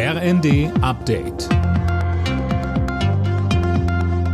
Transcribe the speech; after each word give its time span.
RND 0.00 0.70
Update. 0.80 1.48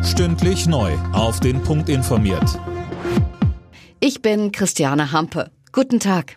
Stündlich 0.05 0.67
neu. 0.67 0.93
Auf 1.15 1.41
den 1.41 1.63
Punkt 1.63 1.89
informiert. 1.89 2.61
Ich 3.99 4.21
bin 4.21 4.53
Christiane 4.53 5.11
Hampe. 5.11 5.51
Guten 5.73 6.01
Tag. 6.01 6.37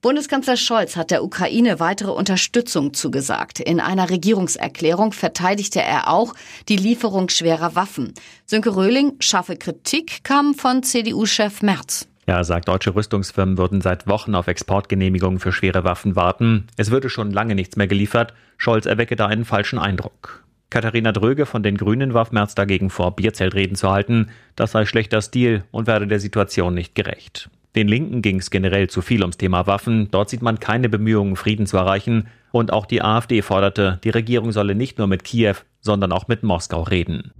Bundeskanzler 0.00 0.56
Scholz 0.56 0.96
hat 0.96 1.12
der 1.12 1.22
Ukraine 1.22 1.78
weitere 1.78 2.10
Unterstützung 2.10 2.94
zugesagt. 2.94 3.60
In 3.60 3.78
einer 3.78 4.10
Regierungserklärung 4.10 5.12
verteidigte 5.12 5.80
er 5.80 6.08
auch 6.08 6.34
die 6.68 6.78
Lieferung 6.78 7.28
schwerer 7.28 7.76
Waffen. 7.76 8.12
Sönke 8.44 8.74
Röhling, 8.74 9.12
scharfe 9.20 9.56
Kritik 9.56 10.24
kam 10.24 10.54
von 10.54 10.82
CDU-Chef 10.82 11.62
Merz. 11.62 12.08
Ja, 12.28 12.44
sagt, 12.44 12.68
deutsche 12.68 12.94
Rüstungsfirmen 12.94 13.56
würden 13.56 13.80
seit 13.80 14.06
Wochen 14.06 14.34
auf 14.34 14.48
Exportgenehmigungen 14.48 15.40
für 15.40 15.50
schwere 15.50 15.84
Waffen 15.84 16.14
warten. 16.14 16.66
Es 16.76 16.90
würde 16.90 17.08
schon 17.08 17.30
lange 17.30 17.54
nichts 17.54 17.76
mehr 17.76 17.86
geliefert. 17.86 18.34
Scholz 18.58 18.84
erwecke 18.84 19.16
da 19.16 19.24
einen 19.28 19.46
falschen 19.46 19.78
Eindruck. 19.78 20.44
Katharina 20.68 21.12
Dröge 21.12 21.46
von 21.46 21.62
den 21.62 21.78
Grünen 21.78 22.12
warf 22.12 22.30
Merz 22.30 22.54
dagegen 22.54 22.90
vor, 22.90 23.16
Bierzeltreden 23.16 23.76
zu 23.76 23.90
halten. 23.90 24.28
Das 24.56 24.72
sei 24.72 24.84
schlechter 24.84 25.22
Stil 25.22 25.64
und 25.70 25.86
werde 25.86 26.06
der 26.06 26.20
Situation 26.20 26.74
nicht 26.74 26.94
gerecht. 26.94 27.48
Den 27.74 27.88
Linken 27.88 28.20
ging 28.20 28.40
es 28.40 28.50
generell 28.50 28.90
zu 28.90 29.00
viel 29.00 29.22
ums 29.22 29.38
Thema 29.38 29.66
Waffen. 29.66 30.10
Dort 30.10 30.28
sieht 30.28 30.42
man 30.42 30.60
keine 30.60 30.90
Bemühungen, 30.90 31.34
Frieden 31.34 31.64
zu 31.64 31.78
erreichen. 31.78 32.26
Und 32.52 32.74
auch 32.74 32.84
die 32.84 33.00
AfD 33.00 33.40
forderte, 33.40 34.00
die 34.04 34.10
Regierung 34.10 34.52
solle 34.52 34.74
nicht 34.74 34.98
nur 34.98 35.06
mit 35.06 35.24
Kiew, 35.24 35.54
sondern 35.80 36.12
auch 36.12 36.28
mit 36.28 36.42
Moskau 36.42 36.82
reden. 36.82 37.32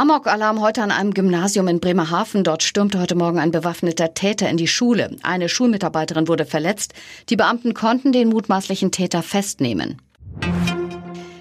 Amok-Alarm 0.00 0.62
heute 0.62 0.82
an 0.82 0.92
einem 0.92 1.12
Gymnasium 1.12 1.68
in 1.68 1.78
Bremerhaven. 1.78 2.42
Dort 2.42 2.62
stürmte 2.62 2.98
heute 2.98 3.16
Morgen 3.16 3.38
ein 3.38 3.50
bewaffneter 3.50 4.14
Täter 4.14 4.48
in 4.48 4.56
die 4.56 4.66
Schule. 4.66 5.14
Eine 5.22 5.50
Schulmitarbeiterin 5.50 6.26
wurde 6.26 6.46
verletzt. 6.46 6.94
Die 7.28 7.36
Beamten 7.36 7.74
konnten 7.74 8.10
den 8.10 8.30
mutmaßlichen 8.30 8.92
Täter 8.92 9.22
festnehmen. 9.22 10.00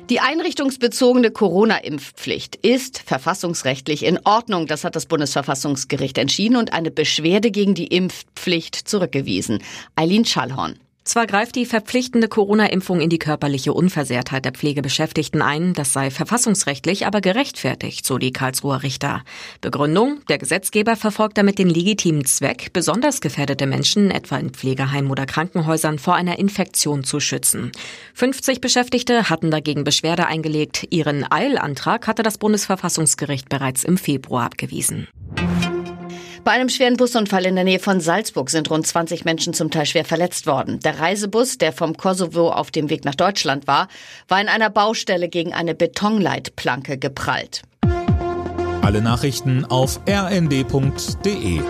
Die 0.10 0.20
einrichtungsbezogene 0.20 1.32
Corona-Impfpflicht 1.32 2.58
ist 2.58 3.00
verfassungsrechtlich 3.00 4.04
in 4.04 4.20
Ordnung. 4.26 4.68
Das 4.68 4.84
hat 4.84 4.98
das 4.98 5.06
Bundesverfassungsgericht 5.06 6.18
entschieden 6.18 6.58
und 6.58 6.74
eine 6.74 6.92
Beschwerde 6.92 7.52
gegen 7.52 7.76
die 7.76 7.88
Impfpflicht 7.88 8.76
zurückgewiesen. 8.76 9.64
Eileen 9.96 10.26
Schallhorn. 10.26 10.78
Zwar 11.10 11.26
greift 11.26 11.56
die 11.56 11.66
verpflichtende 11.66 12.28
Corona-Impfung 12.28 13.02
in 13.02 13.10
die 13.10 13.18
körperliche 13.18 13.74
Unversehrtheit 13.74 14.46
der 14.46 14.52
Pflegebeschäftigten 14.52 15.42
ein, 15.42 15.74
das 15.74 15.92
sei 15.92 16.12
verfassungsrechtlich 16.12 17.08
aber 17.08 17.20
gerechtfertigt, 17.20 18.06
so 18.06 18.20
die 18.20 18.32
Karlsruher 18.32 18.84
Richter. 18.84 19.24
Begründung, 19.60 20.20
der 20.30 20.38
Gesetzgeber 20.38 20.96
verfolgt 20.96 21.40
damit 21.40 21.58
den 21.58 21.68
legitimen 21.68 22.26
Zweck, 22.26 22.74
besonders 22.74 23.22
gefährdete 23.22 23.66
Menschen, 23.66 24.12
etwa 24.12 24.38
in 24.38 24.52
Pflegeheimen 24.52 25.10
oder 25.10 25.26
Krankenhäusern, 25.26 25.98
vor 25.98 26.14
einer 26.14 26.38
Infektion 26.38 27.04
zu 27.04 27.20
schützen. 27.20 27.72
50 28.14 28.62
Beschäftigte 28.62 29.32
hatten 29.32 29.50
dagegen 29.50 29.84
Beschwerde 29.84 30.28
eingelegt. 30.28 30.86
Ihren 30.92 31.26
Eilantrag 31.32 32.06
hatte 32.06 32.22
das 32.22 32.38
Bundesverfassungsgericht 32.38 33.50
bereits 33.50 33.84
im 33.84 33.98
Februar 33.98 34.46
abgewiesen. 34.46 35.08
Bei 36.44 36.52
einem 36.52 36.70
schweren 36.70 36.98
Busunfall 36.98 37.46
in 37.46 37.56
der 37.56 37.64
Nähe 37.64 37.80
von 37.80 38.00
Salzburg 38.00 38.50
sind 38.50 38.70
rund 38.70 38.88
20 38.88 39.26
Menschen 39.26 39.54
zum 39.54 39.72
Teil 39.72 39.86
schwer 39.86 40.06
verletzt 40.06 40.48
worden. 40.48 40.80
Der 40.80 41.00
Reisebus, 41.00 41.58
der 41.58 41.74
vom 41.74 41.96
Kosovo 41.98 42.50
auf 42.50 42.72
dem 42.72 42.90
Weg 42.90 43.06
nach 43.06 43.16
Deutschland 43.16 43.68
war, 43.68 43.88
war 44.28 44.42
in 44.42 44.48
einer 44.48 44.70
Baustelle 44.70 45.30
gegen 45.30 45.54
eine 45.54 45.76
Betonleitplanke 45.76 46.98
geprallt. 46.98 47.62
Alle 48.82 49.02
Nachrichten 49.02 49.66
auf 49.66 50.00
rnd.de 50.08 51.62